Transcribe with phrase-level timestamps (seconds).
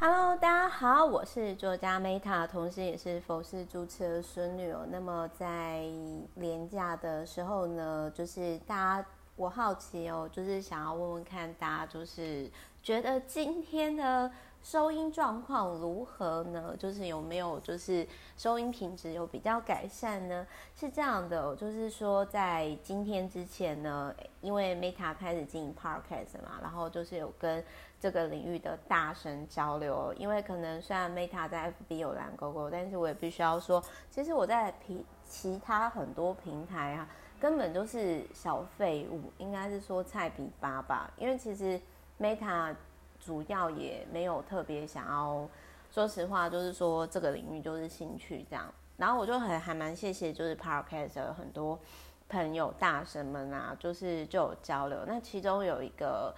[0.00, 4.86] Hello，大家好，我是作家 Meta，同时也是佛系主持的孙女哦。
[4.88, 5.82] 那么在
[6.36, 12.48] 连假的时候呢，就是大家，我好奇哦，就是想要问问看大家，就是
[12.80, 14.30] 觉得今天的
[14.62, 16.76] 收音状况如何呢？
[16.78, 18.06] 就是有没有就是
[18.36, 20.46] 收音品质有比较改善呢？
[20.76, 27.64] 是这样的，就是说在今天之前呢，因为 Meta 开始经营 Podcast 嘛，然后就是有跟
[28.00, 37.08] 这个领域的大神交流，因为可能虽然 Meta 在 FB 有蓝勾勾，但是我也必须要说，其实我在平其他很多平台啊，
[37.40, 41.10] 根本就是小废物，应该是说菜比八吧。
[41.16, 41.80] 因为其实
[42.20, 42.72] Meta
[43.18, 45.48] 主要也没有特别想要，
[45.90, 48.72] 说实话，就是说这个领域就是兴趣这样。
[48.96, 51.76] 然后我就很还蛮谢谢，就是 Podcast 的很多
[52.28, 55.00] 朋友大神们啊，就是就有交流。
[55.04, 56.32] 那其中有一个。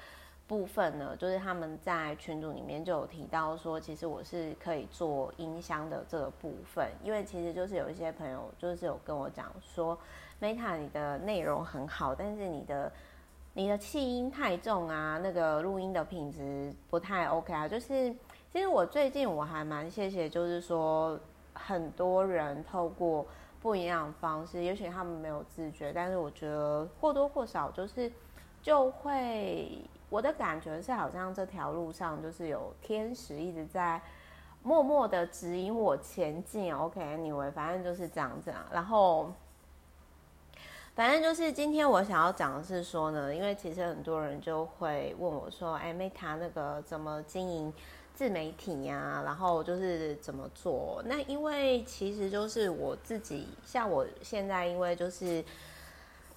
[0.51, 9.97] 部分呢，就是他们在群组里面就有提到说，其实我是可以做音箱的这个部分，因为其实就是有一些朋友就是有跟我讲说
[10.41, 12.93] ，Meta 你的内容很好，但是你的
[13.53, 17.69] 你的气音太重啊，那个录音的品质不太 OK 啊。
[17.69, 18.13] 就是
[18.53, 21.17] 其实我最近我还蛮谢谢，就是说
[21.55, 23.25] 很多人透过
[23.63, 28.11] 不一样方式，也许他们没有自觉，但是我觉得或多或少就是
[28.61, 29.79] 就会。
[30.11, 34.03] 我的感觉是，好像这条路上就是有天使一直在
[34.63, 36.75] 默默的指引我前进。
[36.75, 38.67] OK，Anyway，反正就是这样子啊。
[38.73, 39.33] 然后，
[40.97, 47.73] 反正就是今天我想要讲的是说呢，因为其实很多人就会问我说：“哎，Meta 那个怎么经营
[48.13, 49.23] 自媒体呀？
[49.25, 55.43] 然后就是怎么做？”那因为其实就是我自己，像我现在，因为就是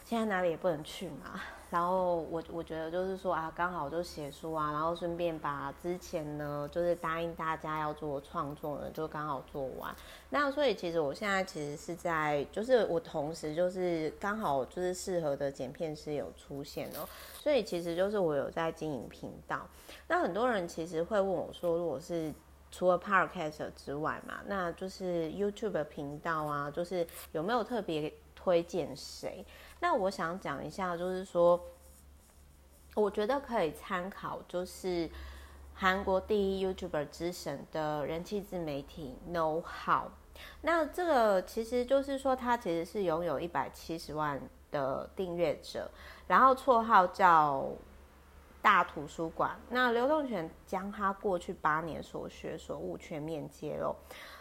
[0.06, 1.42] 现在哪里也不能去嘛。
[1.74, 9.92] 然后我我觉得就是说啊，刚好就写书啊，然后顺便把之前呢，就是答应大家要做创作呢，就刚好做完。
[10.30, 17.10] 那所以其实我现在其实是在，就是我同时就是刚好就是适合的剪片师有出现哦，
[17.42, 19.68] 所以其实就是我有在经营频道。
[20.08, 22.32] 那很多人其实会问我说，如果是
[22.70, 29.44] 除了 Podcast 之外嘛，那就是 YouTube 频道啊，就是有没有特别推荐谁？
[29.84, 31.62] 那我想讲一下，就是说，
[32.96, 35.10] 我觉得可以参考，就是
[35.74, 40.12] 韩国第一 YouTuber 之神的人气自媒体 Know How。
[40.62, 44.42] 那这个其实就是说，他其实是拥有一百七十万
[44.72, 45.92] 的订阅者，
[46.28, 47.68] 然后绰号叫
[48.62, 49.60] 大图书馆。
[49.70, 53.94] 那刘栋权将他过去八年所学所悟全面揭露，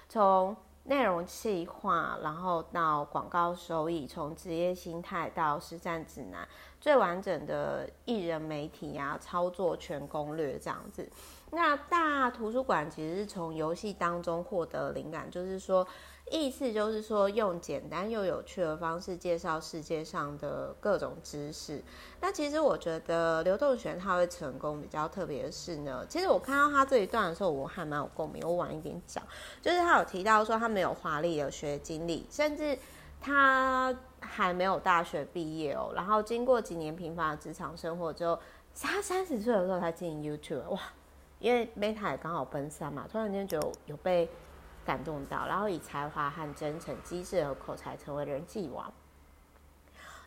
[0.08, 6.46] 从内容企划，然后到广告收益，从职业心态到实战指南，
[6.80, 11.08] 最完整的艺人媒体呀、操作全攻略这样子。
[11.50, 15.86] 那大图书馆其实是从游戏当中获得灵感，就是说。
[16.30, 21.82] 意思就是说，用简单又有趣的方式介绍世界上的各种知识。
[22.20, 28.42] 那其实我觉得刘栋玄他会成功比较特别的是呢，其实我看到他这一段的时候，我还蛮有共鸣。
[28.46, 29.22] 我晚一点讲，
[29.60, 32.78] 就是他有提到说他没有华丽的学经历，甚至
[33.20, 35.92] 他还没有大学毕业哦。
[35.94, 38.38] 然后经过几年平凡的职场生活之后，
[38.80, 40.66] 他三十岁的时候才进 YouTube。
[40.70, 40.80] 哇，
[41.40, 44.30] 因为 Meta 也刚好奔三嘛，突然间觉得有被。
[44.84, 48.92] 感动到，然后以才华和真诚、机智和口才成为人际王。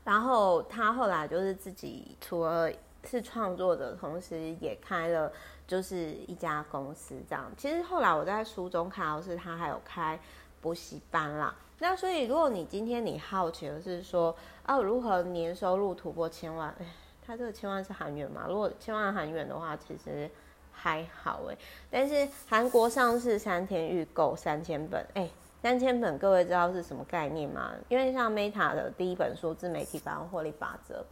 [0.04, 2.72] 然后他后来就是自己除了
[3.04, 5.32] 是创作者，同时也开了
[5.68, 7.52] 就是一家公司这样。
[7.58, 10.20] 其实后来我在书中看到是他还有开
[10.62, 11.56] 补习班啦。
[11.80, 16.70] 那所以如果你今天你好奇的是说啊，如何年收入突破千万？
[16.80, 16.86] 哎，
[17.26, 18.46] 他这个千万是韩元嘛？
[18.48, 20.30] 如果千万韩元的话，其实。
[20.76, 21.58] 还好哎，
[21.90, 25.28] 但是韩国上市三天预购三千本，哎，
[25.62, 27.72] 三千本各位知道是什么概念吗？
[27.90, 31.04] 因为像 Meta 的第一本书《自媒体百万获利法则》，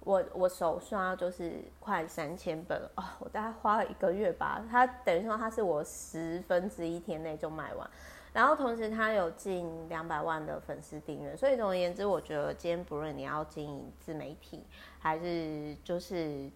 [0.00, 7.88] 我我首刷就是快三千本哦，我大概花了一个月吧，它等于说它是我十分之一天内就卖完，
[8.34, 14.62] 然后同时它有近两百万的粉丝订阅，所以总而言之，我觉得今天不论你要经营自媒体，
[14.98, 16.50] 还是就是。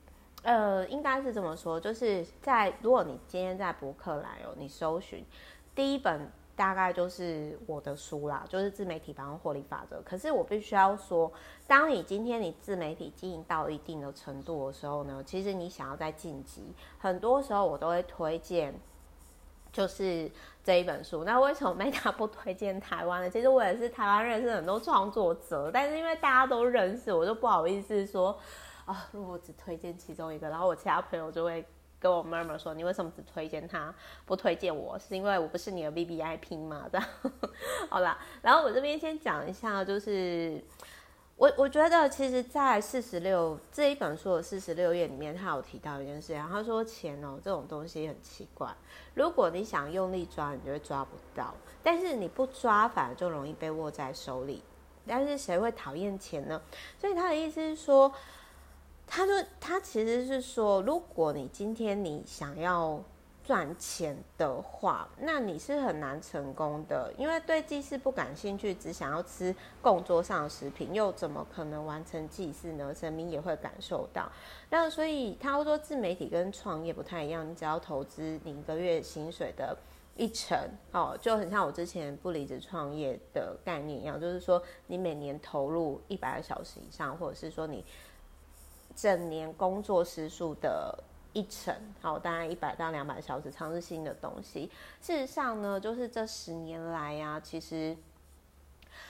[0.44, 5.24] 呃，应该是这么说，就是在如果你今天在博客来哦，你搜寻
[5.74, 10.02] 第一本大概就是我的书啦，就是自媒体百万获利法则。
[10.04, 11.32] 可是我必须要说，
[11.66, 16.62] 当你今天你自媒体经营到一定的程度的时候呢，其实你想要再晋级，
[16.98, 18.74] 很多时候我都会推荐
[19.72, 20.30] 就是
[20.62, 21.24] 这一本书。
[21.24, 23.30] 那为什么 Meta 不推荐台湾呢？
[23.30, 28.38] 其实我也是台湾认识很多创作者，但是因为大家都认识，我就不好意思说。
[28.86, 31.64] 啊、如果我只推荐其中一个，然后我其他朋友就会
[31.98, 33.94] 跟我妈妈说，你为什么只推荐他，
[34.26, 34.98] 不推荐我？
[34.98, 36.86] 是因为我不是你的 VVIP 吗？
[36.90, 37.08] 这样，
[37.88, 40.62] 好啦，然后我这边先讲一下，就是。
[41.36, 48.72] 我我觉得，其实，在四十六这一本书的四十六页里面，他有提到一件事情，他说钱哦，这种东西很奇怪，
[49.14, 51.52] 如果你想用力抓，你就会抓不到；
[51.82, 54.62] 但是你不抓，反而就容易被握在手里。
[55.08, 56.62] 但是谁会讨厌钱呢？
[57.00, 58.12] 所以他的意思是说，
[59.06, 63.02] 他说他其实是说，如果你今天你想要。
[63.46, 72.94] 赚钱的话，那你是很难成功的，因为对祭祀不感兴趣，只想要吃供桌上的食品，又怎么可能完成祭祀呢？
[72.94, 74.32] 神明也会感受到。
[74.70, 79.76] 那所以他会说，自媒体跟创业不太一样，你只要投资你一个月薪水的
[80.16, 80.58] 一成，
[80.92, 87.84] 哦，就很像我之前不离职创业的概念一样，就是说你每年投入一百个小时以上，或者是说你
[88.94, 90.98] 整年工作时数的。
[91.36, 94.70] 一成好，大概一百到两百小时尝试新的东西。
[95.00, 97.92] 事实上呢，就是这十年来呀、啊，其实，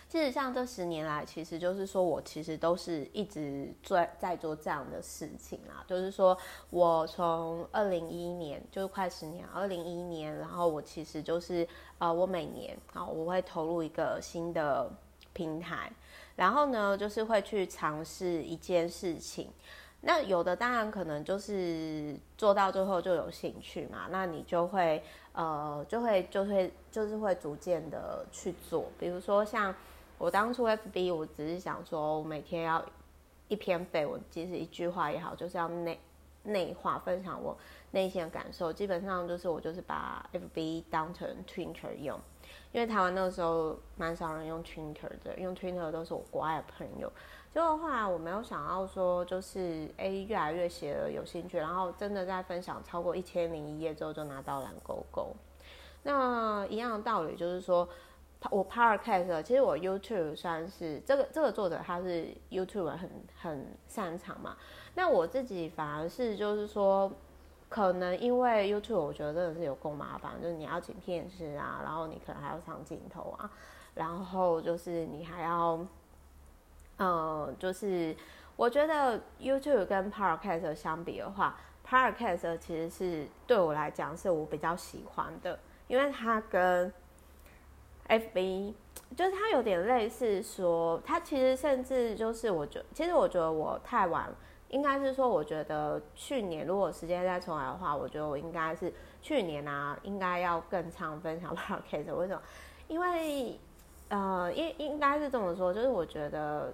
[0.08, 5.84] 事实上这十年来，其实就是说我其实都是一直在在做这样的事情啊。
[5.86, 6.34] 就是说
[6.70, 14.90] 我从二零一一年，就是快十年，二零一一年，然后我其实就是呃，我每年啊，我会投入一个新的
[15.34, 15.92] 平台，
[16.36, 19.50] 然后呢，就是会去尝试一件事情。
[20.06, 25.02] 那有的当然可能就是做到最后就有兴趣嘛，那你就会
[25.32, 29.74] 呃就会就会就是会逐渐的去做，比如说像
[30.18, 32.84] 我当初 FB，我只是想说我每天要
[33.48, 35.98] 一篇废文，即使一句话也好，就是要内
[36.42, 37.56] 内化分享我
[37.94, 42.20] 内心的感受，基本上就是我就是把 FB 当成 Twitter 用，
[42.72, 47.10] 因为台湾那个时候蛮少人用 Twitter 的，用 Twitter 都是我国外的朋友。
[47.52, 55.32] 结果后来我没有想到说，就是哎，越来越写了有兴趣，然后真的在分享超过一千零一页之后，就拿到蓝勾勾。
[56.02, 57.88] 那一样的道理就是说，
[58.50, 63.08] 我 Podcast 其实我 YouTube 算是这个这个作者他是 YouTube 很
[63.40, 64.56] 很擅长嘛。
[64.96, 67.10] 那我自己反而是就是说，
[67.74, 73.50] 可能因为 YouTube 我觉得真的是有够麻烦，就是你要剪片师啊，然后你可能还要上镜头啊，
[73.94, 75.84] 然后就是你还要。
[76.96, 78.14] 嗯，就是
[78.54, 86.92] 我觉得 YouTube 跟 Podcast 相比的话，Podcast 其实是对我来讲是我比较喜欢的，因为它跟
[88.06, 88.74] FB
[89.16, 94.32] 就是它有点类似说，说它其实甚至就是我觉，其实我觉得我太晚，
[94.74, 98.92] 应该是说，我觉得去年如果时间再重来的话，我觉得我应该是
[99.22, 102.14] 去年啊，应该要更常分享 Podcast。
[102.14, 102.42] 为什么？
[102.88, 103.58] 因为
[104.08, 106.72] 呃，应应该是这么说，就是我觉得。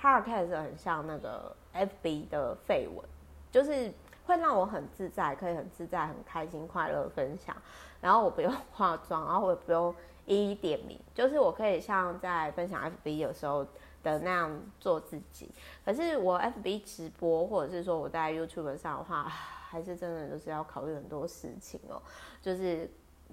[0.00, 3.04] Podcast 很像那个 FB 的废文，
[3.50, 3.92] 就是
[4.24, 7.52] 会让我很自在，可以很自在、很开心、快乐分享。
[8.00, 9.92] 然后我不用化妆，然后我也不用
[10.24, 13.66] 一一点名，就是我可以像在分享 FB 有时候
[14.02, 15.50] 的那样做自己。
[15.84, 22.00] 可是我 FB 直播，或者是说我在 YouTube 上的话，还是真的就是要考虑很多事情哦。
[22.40, 22.90] 就是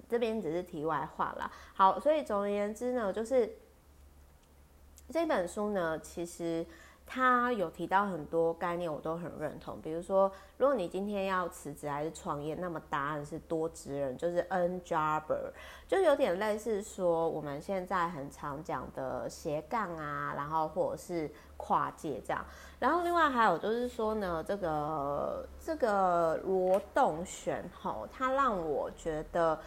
[0.08, 1.50] 这边只是题外话啦。
[1.74, 3.58] 好，所以总而言之呢，就是。
[5.08, 6.66] 这本书呢，其实
[7.06, 9.80] 他有提到很多概念，我都很认同。
[9.80, 15.52] 比如说，如果你今天要辞职还是创业，那么答案是多职人，就是 N jobber，
[15.86, 22.44] 就有点类似说我们现在很常讲的斜杠啊，然后或者是跨界这样。
[22.80, 29.58] 然后另外还有就是说呢，这个这个罗洞玄吼，它让我觉得。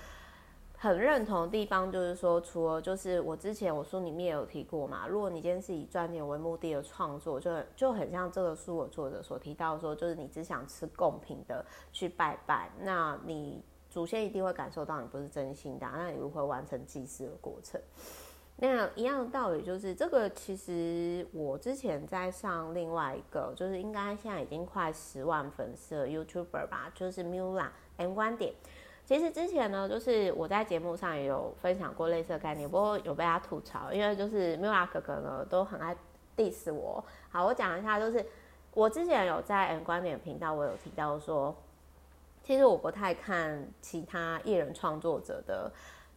[0.82, 17.82] 很认同的地方就是说，除了就是我之前我书里面也有提过嘛，如果你今天是以赚钱为目的的创作，就就很像这个书的作者所提到说，就是你只想吃贡品的去拜拜，那你祖先一定会感受到你不是真心的，那你如何完成祭祀的过程？
[18.56, 27.68] 那一样的道理就是这个，其实我之前在上另外一个，就是应该现在已经快十万粉丝的 YouTuber 吧，就是 Mula
[27.98, 28.54] M 观点。
[29.10, 35.98] 其实之前呢，就是我在节目上也有分享过类似的概念，不过有被他吐槽，因为就是 Mila 哥哥呢都很爱
[36.38, 37.04] diss 我。
[37.32, 38.24] 好，我讲一下，就是
[38.72, 41.56] 我之前有在 M 观点频道，我有提到说，
[42.44, 45.72] 其实我不太看其他艺人创作者的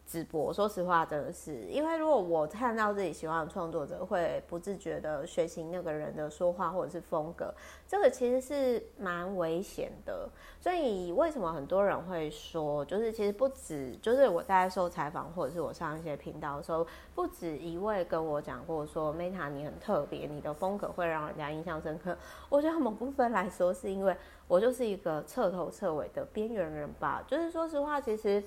[0.05, 7.53] 直播，说实话，真的是因为如果我看到自己喜欢的创作者，会不自觉的学习那个人的说话或者是风格，
[7.87, 10.29] 这个其实是蛮危险的。
[10.59, 22.15] 所以为什么很多人会说，就是其实不止，就是我在受采访或者是我上一些频道的时候，不止一位跟我讲过说，Meta 你很特别，你的风格会让人家印象深刻。
[22.49, 24.15] 我觉得某部分来说，是因为
[24.47, 27.23] 我就是一个彻头彻尾的边缘人吧。
[27.25, 28.43] 就是说实话，其实。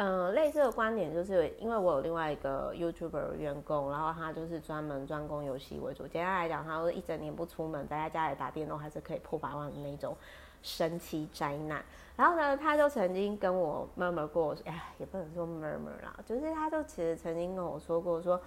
[0.00, 6.06] 嗯，类似的观点就是因为我有另外一个 YouTuber 员工，然后他就是专门专攻游戏为主。
[6.06, 10.16] 简单来讲，他说一整年不出门，待在家里打电动，还是可以破百万的那种
[10.62, 11.84] 神奇宅男。
[12.16, 18.40] 然后呢，他就曾经跟我 murmur 过，哎，也不能说 murmur 啦，就是他就其实曾经跟我说过说，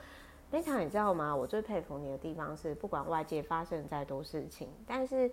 [0.50, 1.36] 非常你知道吗？
[1.36, 5.29] 我最佩服你的地方是，不管外界发生再多事情，但是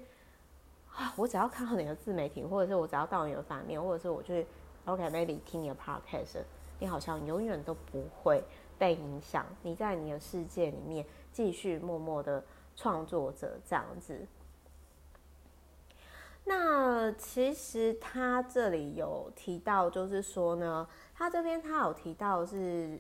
[0.97, 4.45] 啊，我只要看到你的自媒体，或者是我只要到你的反面，或者是我去。
[4.89, 6.43] OK，maybe 听你的 podcast，
[6.79, 8.43] 你好像永远都不会
[8.79, 9.45] 被影响。
[9.63, 12.43] 你在你的世界里面继续默默的
[12.75, 14.27] 创作着这样子。
[16.45, 22.99] 那其实他这里有提到，就是说呢，他这边他有提到是，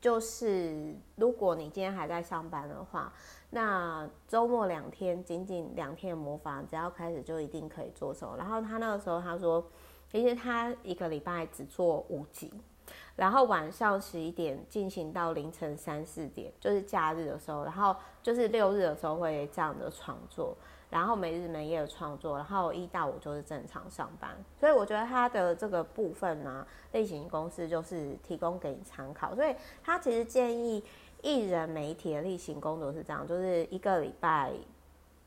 [0.00, 3.12] 就是如果你今天还在上班的话，
[3.50, 8.36] 那周末两天，仅仅两天的魔法，只要开始就一定可以做什么。
[8.36, 9.64] 然后他那个时候他说。
[10.12, 12.52] 其实他一个礼拜只做五集，
[13.16, 20.54] 然后晚上十一点进行到凌晨三四点，就是假日的时候，然后就是六日的时候会这样的创作，
[20.90, 24.36] 然后没日没夜的创作，然后一到五就是正常上班。
[24.60, 29.34] 所以我觉得他的这个部分呢、啊，类型公司就是提供给你参考。
[29.34, 30.84] 所以他其实建议
[31.22, 34.52] 艺人媒体的例行工作是这样，就是一个礼拜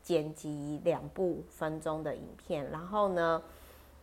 [0.00, 3.42] 剪辑两部分钟的影片，然后呢。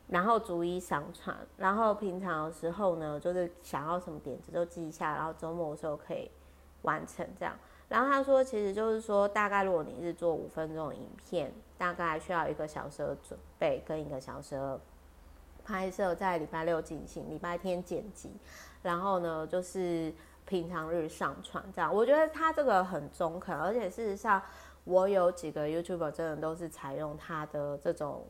[0.07, 6.29] 然后逐一上传，然后平常的时候呢，就是想要什么点子就记一下，然后周末的时候可以
[6.83, 7.55] 完成这样。
[7.89, 14.79] 然后他说，其实就是说，大概如果你是做五分钟的影片，大概需要一个小时的准备跟一个小时的
[15.63, 18.31] 拍摄，在礼拜六进行，礼拜天剪辑，
[18.81, 20.11] 然后呢就是
[20.45, 21.93] 平常日上传这样。
[21.93, 24.41] 我觉得他这个很中肯，而且事实上，
[24.83, 28.25] 我有几个 YouTuber 真的都是采用他的这种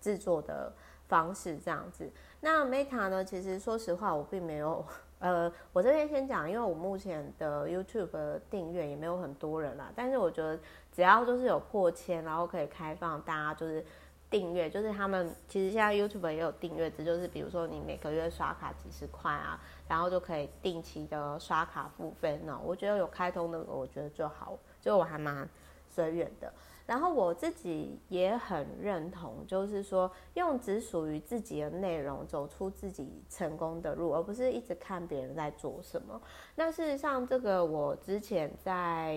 [0.00, 0.72] 制作的。
[1.08, 2.06] 方式这样子，
[2.42, 3.24] 那 Meta 呢？
[3.24, 4.84] 其实说实话，我并没有，
[5.20, 9.90] 呃，我这边先讲，因为我目前的 YouTube 订阅也没有很多人啦。
[9.96, 10.60] 但是我觉得，
[10.92, 13.82] 只要就是有破千，然后可以开放大家就是
[14.28, 22.60] 订阅，就是他们其实现在 YouTube 也有订阅制，就是比如说你每个月刷卡几十块啊，然后就可以定期的刷卡付费呢。
[22.62, 25.48] 我觉得有开通那个，我觉得就好，就我还蛮
[25.88, 26.52] 随缘的。
[26.88, 36.18] 然后我自己也很认同，就是说用只属于自己的内容走出自己成功的路，而不是一直看别人在做什么。
[36.54, 39.14] 那事实上，这个我之前在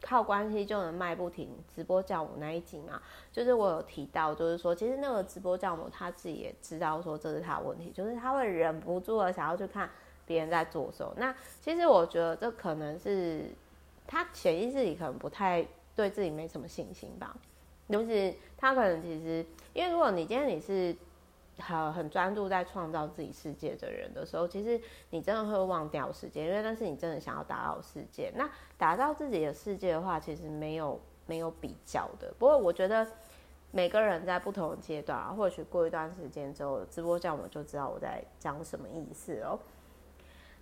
[0.00, 9.90] 靠关系就能卖不停直播教母那一集嘛，就是我有提到，就是说其实那个直播教母他自己也知道说这是他的问题，就是他会忍不住的想要去看
[10.24, 11.12] 别人在做什么。
[11.18, 13.44] 那其实我觉得这可能是
[14.06, 15.66] 他潜意识里可能不太。
[15.96, 17.36] 对自己没什么信心吧，
[17.88, 20.96] 就是他可能其实，因为如果你今天你是
[21.58, 28.32] 很很专注在创造自己世界的人的时候，其实你真的会忘掉世界，因为那是你真的想要打造世界。
[28.34, 32.34] 那打造自己的世界的话，其实没有没有比较的。
[32.38, 33.06] 不过我觉得
[33.70, 39.56] 每个人在不同的阶段啊，或许过一段时间之后，直播这样我就知道我在讲什么意思哦。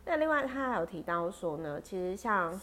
[0.04, 2.60] 那另外他还有提到说呢，其实像。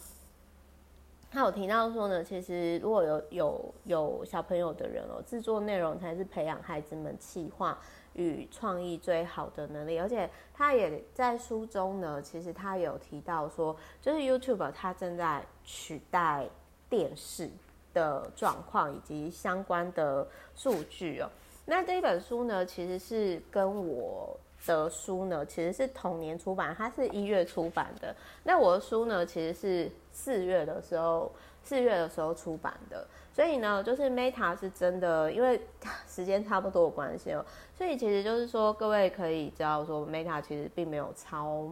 [1.32, 7.78] 他有提到说呢，其实如果有有有小朋友的人哦，制作内容才是培养孩子们企划
[8.14, 10.00] 与创意最好的能力。
[10.00, 16.50] 而且他也在书中呢，其实他有提到说，就是 YouTube 它正在取代
[16.90, 17.48] 电视
[17.94, 21.30] 的状况以及相关的数据哦。
[21.68, 28.16] 那这一本书呢，其实是跟我的书呢，其实是同年出版，它是一月出版的。
[28.44, 29.92] 那我的书呢，其实是。
[30.22, 31.32] 四月的时候，
[31.64, 35.62] 四月的时候出版的，所以呢，就是 Meta 是真的，因为
[36.10, 41.70] 时间差不多的关系哦，所以其实就是说，各位可以知道说，Meta 其实并没有抄，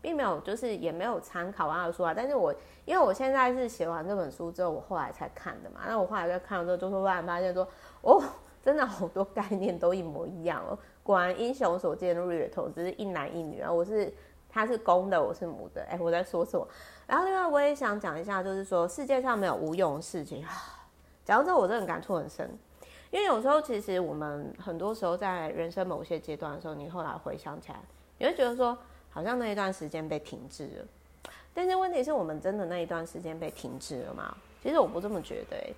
[0.00, 2.14] 并没有就是也没有参考他的书啊。
[2.16, 2.54] 但是我
[2.86, 7.68] 因为我现在是写完这本书之后，我后来才看的嘛，那我后来在看了之后，就突然发现说，
[8.00, 8.22] 哦，
[8.62, 10.78] 真的好多概念都一模一样哦。
[11.02, 14.10] 果然英雄所见略同，只是一男一女啊，我是。
[14.52, 15.82] 他是公的，我是母的。
[15.90, 16.68] 哎，我在说什么？
[17.06, 20.44] 然后另外我也想讲一下，就是说世界上没有无用的事情。
[21.24, 22.50] 讲到这，我真的感触很深，
[23.10, 27.80] 因为有时候其实我们很多时候在人生某些阶段的时候，你后来回想起来，
[28.18, 28.76] 你会觉得说
[29.10, 30.86] 好像那一段时间被停滞了。
[31.54, 34.36] 但是问题是我们真的那一段时间被停滞了吗？
[34.62, 35.74] 其实我不这么觉得、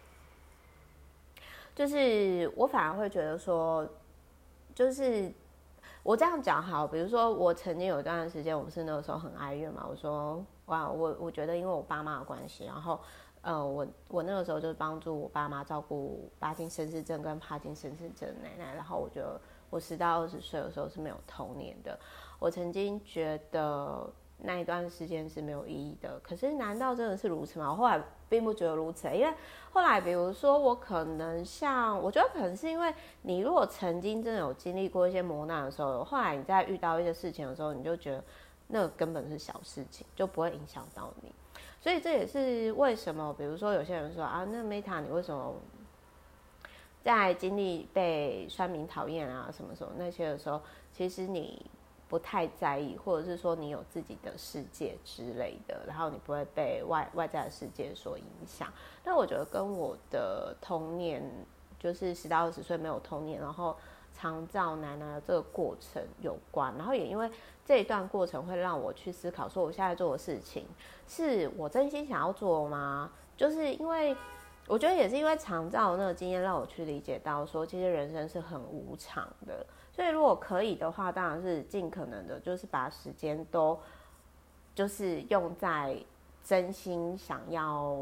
[1.74, 3.86] 就是我反而会觉得说，
[4.74, 5.32] 就是
[6.04, 13.00] 我这样讲好，比如说我曾经有一段时间，我不是那个时候很哀怨嘛，我说哇，我我觉得因为我爸妈的关系，然后
[13.40, 21.98] 呃，我我那个时候就是帮助我爸妈照顾帕金森氏症跟帕金森氏症奶奶，然后我觉得我十到二十岁的时候是没有童年的，
[22.38, 24.08] 我曾经觉得。
[24.38, 27.70] 那一段时间是没有意义的，可是难道真的是如此吗？
[27.70, 29.32] 我后来并不觉得如此，因为
[29.72, 38.24] 后来比如说我可能像，我觉得可能是因为你如果曾经真的有经历过一些磨难的时候，后来你在遇到一些事情的时候，你就觉得
[38.68, 41.32] 那根本是小事情，就不会影响到你。
[41.80, 45.54] 所以这也是为什么，比如说有些人说啊，那 Meta 你为什么
[47.02, 50.60] 在经历被酸民讨厌啊什么什么那些的时候，
[50.92, 51.64] 其实你。
[52.14, 58.72] 不太在意，或者是说你有自己的世界之类的，然后你不会被外外在的世界所影响。
[59.02, 61.20] 但我觉得跟我的童年，
[61.76, 63.76] 就是十到二十岁没有童年，然后
[64.12, 66.72] 长照奶奶的这个过程有关。
[66.76, 67.28] 然后也因为
[67.66, 70.64] 这一段过程会让我去思考，说我现在做的事情
[71.08, 73.10] 是我真心想要做吗？
[73.36, 74.16] 就是因为
[74.68, 79.66] 我觉得也是因为长照那个经验，让我去理解到说，其实人生是很无常的。
[79.94, 83.78] 所以，如果可以的话，当然是尽可能的，就是把时间都
[84.74, 85.96] 就是用在
[86.42, 87.96] 真心想要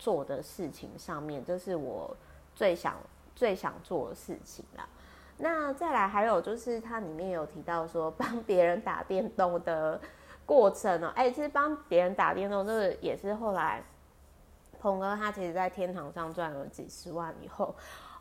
[0.00, 2.16] 做的事情上面，这是我
[2.56, 2.96] 最想
[3.36, 4.88] 最想做的事情啦。
[5.36, 10.00] 那再来还有就是，它里面有提到说帮别人打电动的
[10.44, 13.80] 过程哦、哎、其实帮别人打电动这个也是后来
[14.80, 17.72] 鹏哥他其实在天堂上赚了几十万以后，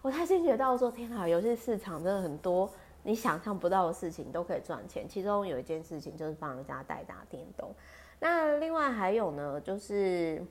[0.04, 2.70] 我才惊觉到说，天堂，游戏市场真的很多。
[3.04, 7.74] 你想象不到的事情都可以赚钱，其中有一件事情就是帮人家代打电动。
[8.20, 10.44] 那另外还有呢，就是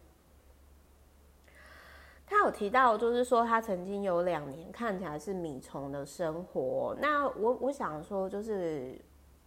[2.27, 6.97] 他有提到，就是说他曾经有两年看起来是米虫的生活。
[7.01, 8.99] 那我我想说，就是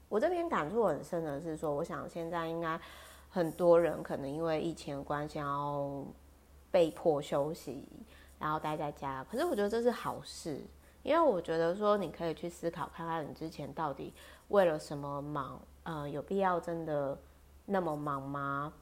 [0.07, 2.79] 我这边感触很深的是说，我想现在应该
[3.29, 6.05] 很多人可能因为疫情的关系，要
[6.69, 7.87] 被迫休息，
[8.37, 9.25] 然后待在家。
[9.31, 10.61] 可是我觉得这是好事。
[11.03, 14.13] 因为我觉得说，你可以去思考看看，你之前到底
[14.49, 17.17] 为了什么忙，呃，有必要真的
[17.65, 18.73] 那么忙吗？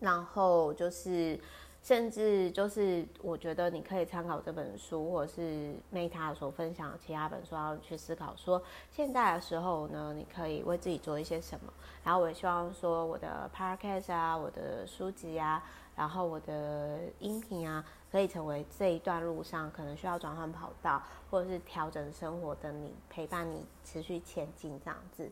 [0.00, 1.38] 然后就是，
[1.82, 11.72] 甚至就是，我觉得你可以参考这本书，或者是 Meta 所分享的其他本书，要去思考说，现在的时候呢，你可以为自己做一些什么。
[12.04, 15.62] 然后我也希望说，我的 Podcast 啊，我的书籍啊。
[15.94, 25.28] 然后我的音频啊，可以成为这一段路上可能需要转换跑道，或者是调整生活的你，陪伴你持续前进这样子。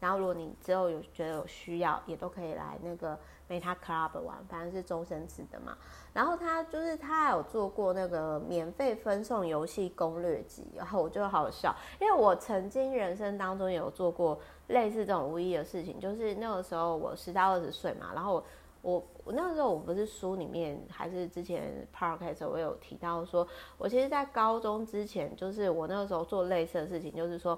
[0.00, 3.16] 然后如果你之后有觉得有需要，也都可以来那个
[3.48, 5.76] Meta Club 玩，反正是终身制的嘛。
[6.12, 18.42] 然后他就是他有做过那个免费分送游戏攻略集，然后我就好笑，因为我曾经人生当中有做过类似这种无意的事情，就是那个时候我十到二十岁嘛，然后。
[18.82, 23.46] 我我那时候我不是书里面还是之前 podcast 我有提到说，
[23.78, 27.56] 我其实，在高中之前，就是我那个时候做类似的事情，就是说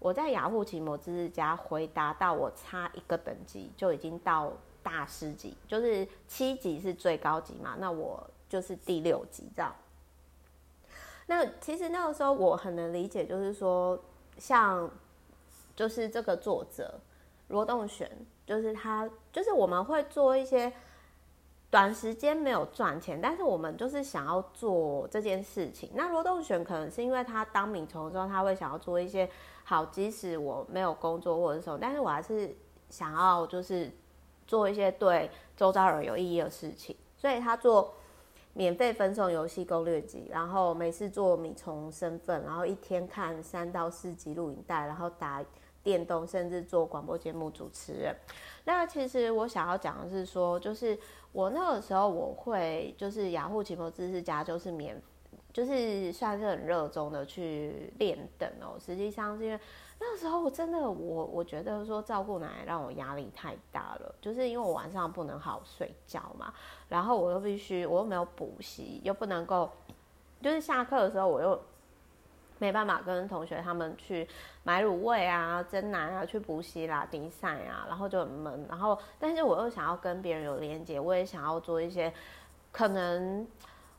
[0.00, 9.72] 我在雅虎奇摩知识家回答到我差一个等级就已经到大师级，就是七级是最高级嘛，那我就是第六级这样。
[11.26, 13.96] 那其实那个时候我很能理解，就是说
[14.38, 14.90] 像
[15.76, 16.98] 就是这个作者
[17.46, 18.10] 罗栋轩。
[18.46, 20.72] 就是他，就是我们会做一些
[21.70, 25.90] 短时间没有赚钱，但是我们就是想要做这件事情。
[25.94, 29.28] 那罗栋选可能是因为他当米虫之后，他会想要做一些
[29.64, 32.54] 好，即使我没有工作或者什么，但是我还是
[32.90, 33.90] 想要就是
[34.46, 36.94] 做一些对周遭人有意义的事情。
[37.16, 37.94] 所以他做
[38.52, 45.42] 免费分送游戏攻略集，然后每次做米虫身份，然后一天看三到四集录影带，然后打。
[45.84, 48.16] 电动，甚至做广播节目主持人。
[48.64, 50.98] 那其实我想要讲的是说，就是
[51.30, 55.00] 我那个时候我会，就是雅虎奇摩知识家，就是免，
[55.52, 58.80] 就是算是很热衷的去练等哦。
[58.80, 59.60] 实际上是因为
[60.00, 66.52] 那时候我真的我我觉得说照顾奶奶让我压力太大了，就是因为我晚上不能好好睡觉嘛，
[66.88, 69.70] 然后我又必须我又没有补习，又不能够，
[70.40, 71.60] 就是下课的时候我又。
[72.58, 74.26] 没办法跟同学他们去
[74.62, 78.66] 买卤味啊、蒸奶啊、去补习啦、比赛啊，然后就很闷。
[78.68, 82.12] 然后，但是我又想要跟别人有连接，我也想要做一些
[82.70, 83.46] 可能。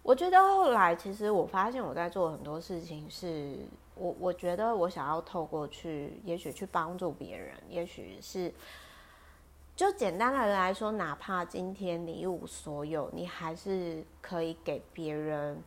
[0.01, 3.57] 我觉得后来其实我发现我在做很多事情是
[3.95, 8.53] 我我觉得我想要透过去，也许去帮助别人，也许是
[9.75, 15.59] 就简单的来说，哪怕今天你一无所有，你还是可以给别人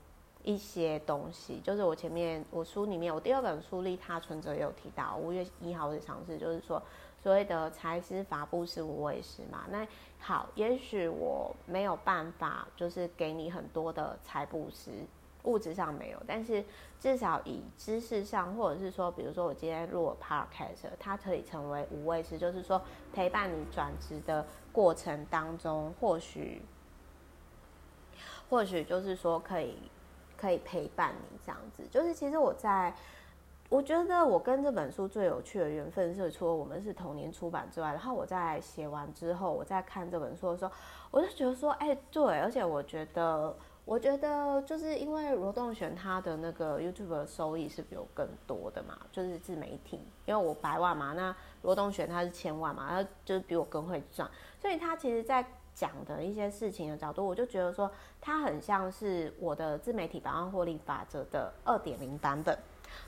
[0.48, 1.60] 一些东西。
[1.62, 6.82] 就是我前面我书里面，我第二本书《利他存折》有提到，五月一号的尝试就是说，
[7.22, 9.66] 所谓的财师法布施无畏师嘛。
[9.70, 9.86] 那
[10.18, 14.90] 好，也许我没有办法，就是给你很多的财布施。
[15.44, 16.62] 物质上没有，但是
[16.98, 22.82] 至少以知识上，或者是说，比如说我今天录了 podcast，它可以成为无畏师，就是说
[23.14, 26.60] 陪伴你转职的过程当中，或许，
[28.50, 29.76] 或许就是说可以
[30.40, 31.82] 可以陪伴你这样子。
[31.90, 32.94] 就是其实我在，
[33.68, 40.72] 我觉得我跟这本书最有趣的缘分是，除了我们是同年出版之外，然后我在写完之后，我在看这本书的时候，
[41.10, 43.54] 我就觉得说，哎，对，而且我觉得。
[43.88, 55.42] 我觉得就是因为罗栋选他的那个 YouTube 收益是比我更多的嘛，就是自媒体，因为我百万嘛，那罗栋选他是千万嘛，他就是比我更会赚，所以他其实在
[55.78, 57.88] 讲的一些事情的角度，我就觉得说
[58.20, 62.58] 它很像是我的自媒体百万获利法则的二点零版本，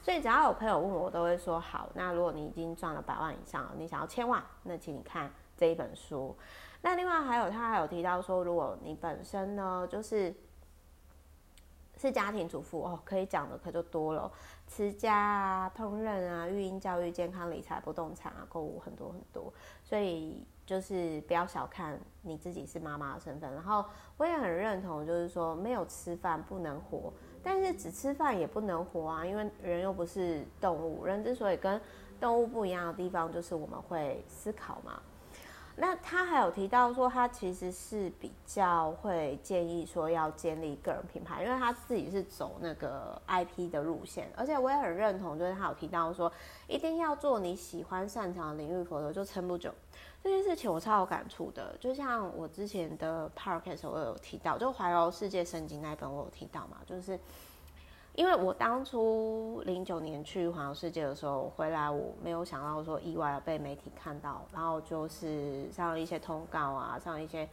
[0.00, 1.88] 所以只要有朋友问我，我都会说好。
[1.94, 6.36] 那如果你已经赚了百万以上，你想要千万，那请你看这一本书。
[6.82, 10.32] 那另外还有他还有提到说，如果你本身呢就是。
[12.02, 14.32] 是家庭主妇哦，可以讲的可就多了，
[14.66, 19.52] 持家啊、烹饪啊、育婴教育、健康理财、不动产啊、购物很多很多，
[19.84, 23.52] 所以就是不要小看你自己是妈妈的身份。
[23.52, 23.84] 然后
[24.16, 31.80] 我也很认同，就是说没有吃饭不能活，但是只吃饭也不能活啊，因为人又不是动物，人之所以跟
[32.20, 35.02] 动物不一样的地方，就是我们会思考嘛。
[35.76, 46.30] 那他还有提到说，他其实是比较会建议说要建立个人品牌，因为他自己是走那个 IP 的路线，而且我也很认同，就是他有提到说，
[46.68, 49.72] 一定要做你喜欢擅长的领域，否则就撑不久。
[50.22, 57.18] 这件事情我超有感触的，就像我之前的 podcast 我有提到，就《环游世界圣经》那一本我有提到嘛，就是。
[58.16, 67.48] 因为我当初零九年去环游世界的时候回来，我没有想到说意外被媒体看到，然后就是上一些通告啊，上一些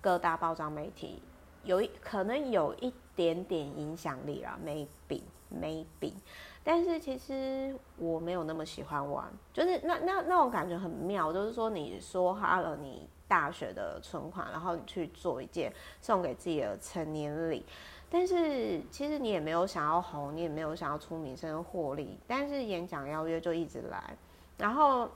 [0.00, 1.22] 各大报章媒体，
[1.62, 5.20] 有一可能有一点点影响力啦，maybe
[5.52, 6.14] maybe，
[6.62, 17.64] 但是其实我没有那么喜欢玩，就是那那那种感觉很妙，就是说你说花了你大学的存款，然后你去做一件送给自己的成年礼。
[18.10, 24.16] 但是其实你也没有想要红，你也没有想要出名声获利，但是演讲邀约就一直来，
[24.56, 25.06] 然后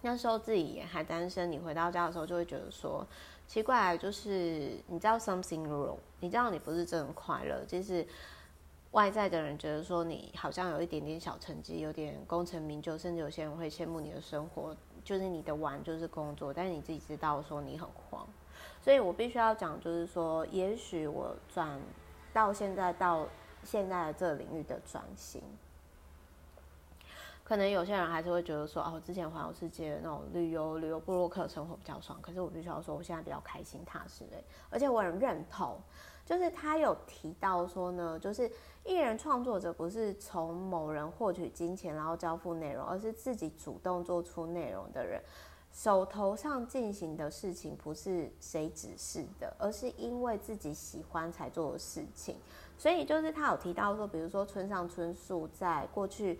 [0.00, 3.06] 那时候自己也还单身，你回到家的时候就会觉得说
[3.46, 8.04] 奇怪，就是你知道 something wrong，你知道你不是真的快乐，就是
[8.92, 18.26] 外在的人觉得说你好像有一点点小成绩，有点功成名就，甚至有些人会羡慕你的生活，就是你的玩就是工作，但是你自己知道说你很慌。
[18.80, 21.80] 所以我必须要讲，就是说，也许我转
[22.32, 23.26] 到现在到
[23.64, 25.40] 现在的这个领域的转型，
[27.42, 32.18] 可能有些人还是会觉得说，哦，之前环游世界的那种旅游旅游部落客生活比较爽。
[32.20, 34.36] 可是我必须要说，我现在比较开心踏实的，
[34.68, 35.80] 而且我很认同，
[36.26, 38.50] 就是他有提到说呢，就是
[38.84, 45.22] 艺人创作者不是从某人获取金钱然后交付内容，而是自己主动做出内容的人。
[45.72, 52.36] 手头上进行的事情不是谁指示的，而是因为自己喜欢才做的事情。
[52.76, 56.38] 所以就是他有提到说，比如说村上春树在过去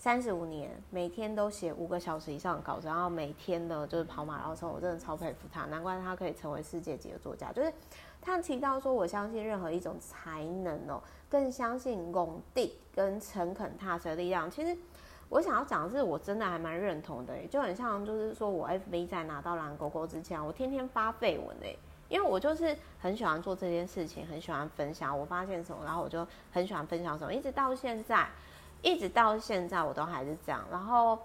[0.00, 4.70] 三十五年，每天都写五个小时以上的稿子，然后每天呢就是跑马拉松。
[4.70, 7.52] 我真的超佩服他，难怪他可以成为世界级的作家。
[7.52, 7.70] 就是
[8.18, 14.50] 他提到说，我相信任何一种才能哦，更相信稳定跟诚恳踏实的力量。
[14.50, 14.74] 其实。
[15.28, 28.28] 我想要讲的是，我真的还蛮认同的，就很像，就是说我 FB 在拿到蓝勾勾之前，我天天发废文诶，因为我就是很喜欢做这件事情，很喜欢分享我发现什么，然后我就很喜欢分享什么，一直到现在，
[28.82, 31.18] 一直到现在我都还是这样，然后，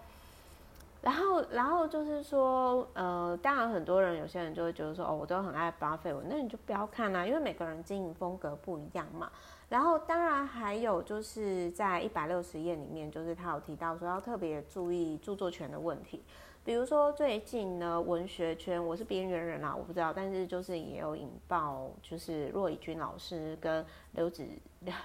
[1.01, 9.31] 然后，然后就是说，呃，当然很多人，有些人就会觉得说，哦，我都很爱巴菲文，那你就不要看啦，因为每个人经营风格不一样嘛。
[9.69, 16.21] 然后，当然还有就是在一百六十页里面，就是他有提到说要特别注意著作权的问题。
[16.65, 24.43] 比如说最近呢，文学圈我是边缘人啊，我不知道，但是就是也有引爆，就是骆以军老师跟刘子，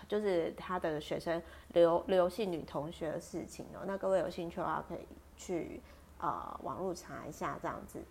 [0.09, 1.41] 就是他的学生
[1.75, 3.85] 刘刘姓女同学的事情哦。
[3.87, 5.83] 那各位有兴趣的话，可以去
[6.19, 8.03] 呃网络查一下这样子。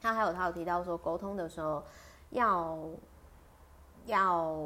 [0.00, 1.82] 他还有他有提到说，沟通的时候
[2.30, 2.78] 要
[4.06, 4.56] 要。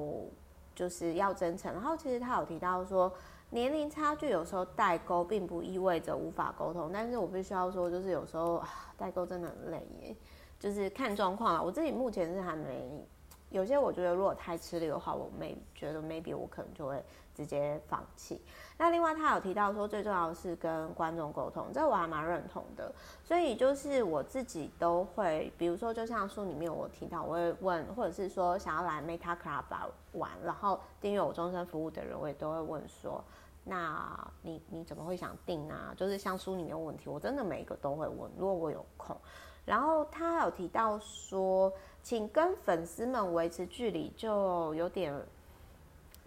[0.76, 3.10] 就是要真诚，然后其实他有提到说，
[3.50, 8.62] 年龄差距有时候代沟并不意味着无法沟通，但是我必须要说，就是有时候
[8.96, 10.16] 代沟真的很累耶，
[10.58, 11.62] 就是看状况啊。
[11.62, 13.06] 我自己目前是还没。
[13.50, 17.02] 有些我觉得如果太吃力的话，我没觉得 maybe 我可能就会
[17.34, 18.42] 直接放弃。
[18.76, 22.92] 那另外他有提到说，最重要的是跟观众沟通，这我还蛮认同的。
[23.22, 29.64] 所以就是我自己都会，比如说就像书里面我提到，我会问，或者是说想要来 Meta Club
[30.12, 33.22] 玩，然后订阅我终身服务的人，我也都会问说，
[33.64, 35.94] 那你你怎么会想订啊？
[35.96, 39.16] 就是像书里面问题，我真的每一个都会问，如果我有空。
[39.64, 41.72] 然后他有提到说，
[42.06, 45.12] 请跟粉丝们维持距离，就有点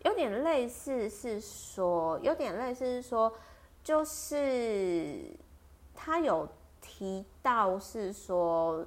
[0.03, 3.31] 有点类似是说，有点类似是说，
[3.81, 5.21] 就是
[5.95, 6.45] 他有
[6.81, 8.85] 提到是说，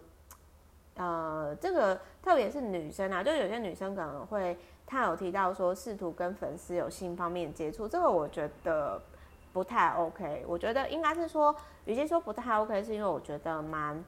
[0.96, 9.00] 呃，这个特别是女生啊，就有些女生可能会，他有提到说，试图跟粉丝有性方面接触，这个我觉得
[9.54, 10.44] 不太 OK。
[10.46, 14.04] 我觉得应该是说，与其说不太 OK，是因为我觉得蛮。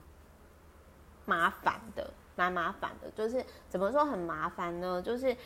[1.27, 5.03] 麻烦的，蛮麻烦的，就是怎么说很麻烦呢？
[5.03, 5.37] 就是，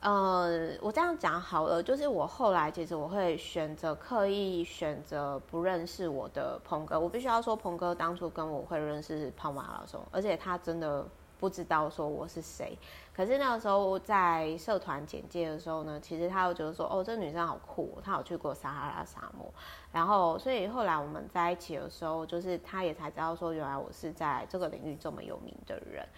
[0.00, 6.98] 呃，我这样讲好了，就是我后来其实我会选择刻意选择不认识我的鹏哥。
[6.98, 11.06] 我必须要说，鹏哥当初跟我会认识跑马拉松，而且他真的。
[11.42, 12.78] 不知道说我是谁，
[13.14, 19.52] 可是那个时候在社团简介的时候呢，其实他又觉得说，哦，这个女生好酷，她有去过撒哈拉沙漠，
[19.92, 26.08] 然后所以后来我们在一起的时候，就是他也才知道说，原来我是在这个领域这么有名的人，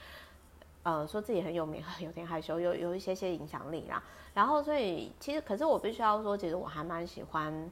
[0.84, 4.02] 呃，说自己很有名，有点害羞，有有一些些影响力啦，
[4.32, 7.70] 然后所以其实，可是我必须要说，其实我还蛮喜欢。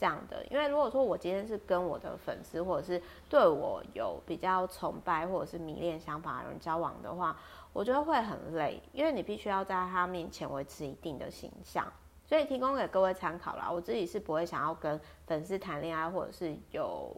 [0.00, 7.36] 这样的，因为如果说我今天是跟我的粉丝，或者是对我有比较崇拜或者是迷恋想法的人交往的话，
[7.74, 11.86] 我觉得会很累，因为你必须要在他面前维持一定的形象。
[12.24, 17.14] 所以提供给各位参考啦，我自己是不会想要跟粉丝谈恋爱，或者是有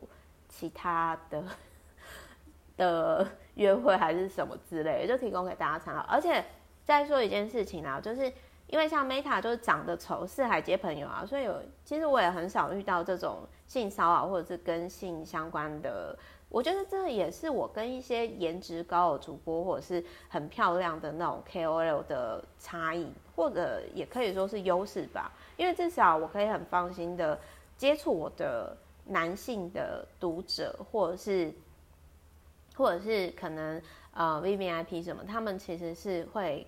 [0.48, 1.44] 其他的
[2.76, 6.00] 的约会还是什么之类的，就提供给大家参考。
[6.08, 6.44] 而且
[6.82, 8.32] 再说一件事情啦，就是。
[8.72, 16.18] 因为像 Meta 就是长得丑是海街朋友啊，所以有其实我也很少遇到这种性骚扰或者是跟性相关的。
[16.48, 23.06] 我觉得这也是我跟一些颜值高的主播或者是很漂亮的那种 KOL 的差异，
[23.36, 25.30] 或者也可以说是优势吧。
[25.58, 27.38] 因为至少我可以很放心的
[27.76, 31.52] 接触我的男性的读者，或者是
[32.74, 33.82] 或者是可能
[34.14, 36.66] 呃 VVIP 什么，他们其实是会。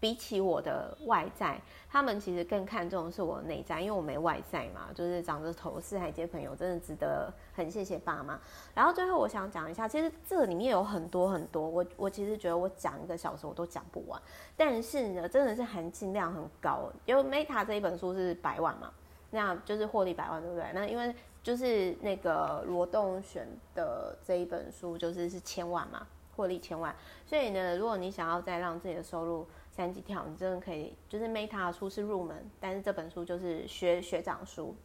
[0.00, 1.60] 比起我的外在，
[1.90, 8.40] 他们其实更看重的是我的内在，因为我没外在嘛，就是长着头是海街朋友，真的值得很谢谢爸妈。
[8.74, 14.18] 然后最后我想讲一下，其实这里面有很多很多，我我其实觉得我讲一个小时我都讲不完，
[14.56, 16.90] 但是呢，真的是含金量很高。
[17.04, 18.90] 因为 Meta 这一本书是百万嘛，
[19.30, 20.64] 那就是获利百万，对不对？
[20.72, 26.96] 那因为就是那个罗栋选的这一本书就是是千万嘛，获利千万。
[27.26, 29.46] 所以呢，如果你想要再让自己的收入，
[29.80, 34.76] 三级跳，你真的可以，就是 Meta 的书是入门，但是这本书就是学学长书。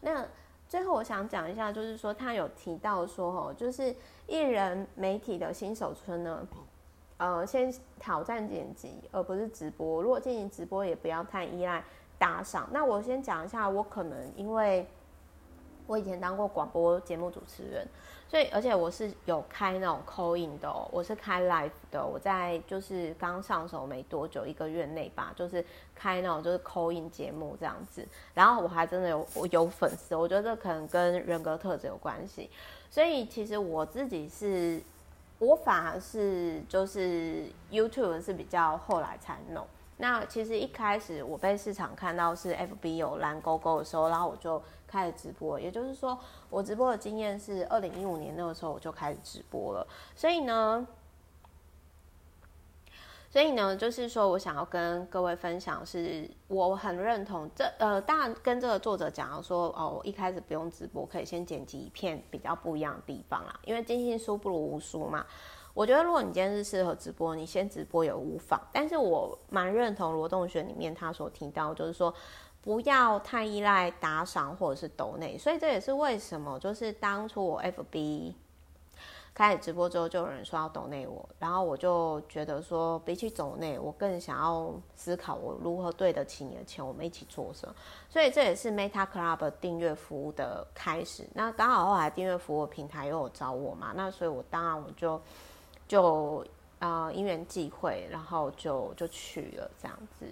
[0.00, 0.24] 那
[0.68, 3.92] 最后我想讲一下，就是说他有提到说，哦，就是
[4.28, 6.46] 艺人媒体的新手村呢，
[7.16, 10.00] 呃，先挑战剪辑，而不是直播。
[10.00, 11.82] 如果进行直播，也不要太依赖
[12.16, 12.68] 打赏。
[12.70, 14.86] 那我先讲一下，我可能因为。
[15.86, 17.86] 我以前当过广播节目主持人，
[18.34, 22.04] 所以而且我是有开那种 coin 的哦，我是开 live 的。
[22.04, 28.04] 我在就是刚上手没多久，一个月内吧，就是开那种就是 call in 节目这样子。
[28.34, 32.50] 然后我还真的有我有粉丝，我觉得这可能跟人格特质有关系。
[32.90, 34.82] 所以其实我自己是，
[35.38, 39.64] 我反而是就是 YouTube 是比较后来才弄。
[39.96, 44.62] 那其实一开始我被市场看到是 FB 有蓝勾勾的时候，然后我就。
[44.86, 46.16] 开始直播，也就是说，
[46.48, 49.84] 我直播的经验是二零一五年那个时候我就开始直播了。
[50.14, 50.86] 所以呢，
[53.28, 63.58] 所以呢，就是说我想要跟各位分享，是我很认同这呃，当然跟这个作者讲说哦，我一开始不用直播，可以先剪辑一片比较不一样的地方啦。
[63.64, 65.26] 因为尽信书不如无书嘛。
[65.74, 68.58] 我觉得如果你今天是适合直播，你先直播也无妨。
[68.72, 72.14] 但是我蛮认同罗栋学里面他所提到，就是说。
[72.64, 78.32] 不要太依赖打赏或者是抖内，所以这也是为什么，就是当初我 FB
[79.34, 87.74] 开始直播之后，就有人说要抖内我，然后我就觉得说，比起抖内，我更想要思考我如何对得起你的钱，我们一起做什么。
[88.08, 91.28] 所以这也是 Meta Club 订阅服务的开始。
[91.34, 95.20] 那刚好后来订阅服务平台又有找我嘛，那所以我当然我就
[95.86, 96.44] 就
[96.78, 100.26] 呃因缘际会，然后就就去了这样子。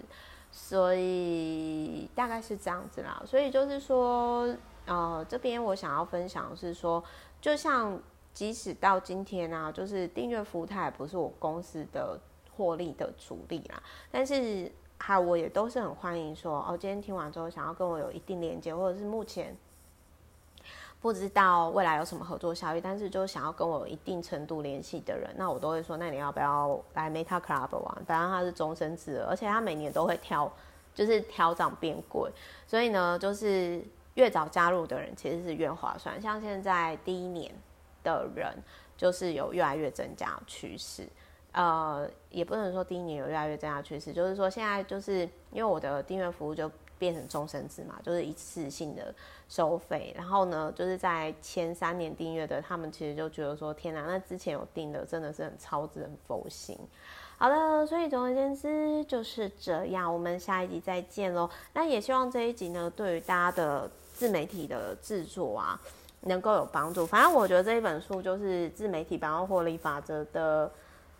[0.51, 3.21] 所以大概是这样子啦。
[3.25, 7.03] 所以就是说，呃，这边我想要分享的是说，
[7.41, 7.99] 就像
[8.33, 12.19] 即使到今天啊，就是订阅服务它也不是我公司的
[12.55, 19.57] 获利的主力啦，但是哈，我也都是很欢迎说，哦，今天听完之后想要跟我有一定连接，或者是目前。
[21.03, 28.05] 不知道未来有什么合作效益，但是就想要跟我有一定程度联系的人，那我都会说，那你要不要来 Meta Club 玩？
[28.05, 30.49] 反正它是终身制，而且它每年都会挑，
[30.95, 32.31] 就是调涨变贵，
[32.65, 36.21] 所以呢，就是越早加入的人其实是越划算。
[36.21, 37.53] 像现在第一年
[38.01, 38.55] 的人，
[38.95, 41.05] 就是有越来越增加趋势，
[41.51, 46.71] 呃，也不能说第一年有越来越增加趋势，就是说现在就是因为我的订阅服务就。
[47.03, 49.13] 变成终身制嘛，就是一次性的
[49.49, 50.13] 收费。
[50.15, 56.79] 然后呢，就是在前三年订阅的，他们其实就觉得说：“天哪，那之前有订的真的是很超值、很佛心。”
[57.37, 60.13] 好的，所以总而言之就是这样。
[60.13, 61.49] 我们下一集再见喽。
[61.73, 65.77] 那也希望这一集呢，对于大家的自媒体的制作啊，
[66.21, 67.05] 能够有帮助。
[67.05, 70.71] 反正我觉得这一本书就是《自媒体百万获利法则》的，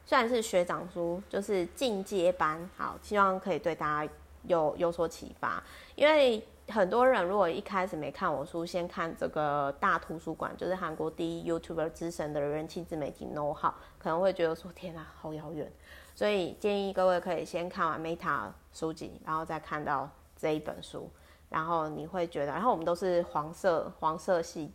[0.05, 2.57] 虽然是学长书，就是进阶班。
[2.77, 4.13] 好，希望可以对大家。
[4.47, 5.61] 有有所启发，
[5.95, 15.71] 因为很多人如果一开始没看我书，先看这个大图书馆，就是韩国第一 YouTuber 之神的人气自媒体 know how，可能会觉得说天啊，好遥远。
[16.15, 21.09] 所以建议各位可以先看完 Meta 书籍，然后再看到这一本书，
[21.49, 24.71] 然后你会觉得，然后我们都是黄色黄色系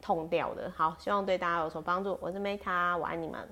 [0.00, 0.72] 痛掉的。
[0.76, 2.16] 好，希望对大家有所帮助。
[2.20, 3.48] 我是 Meta，我爱你们。